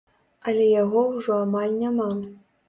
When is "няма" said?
1.83-2.09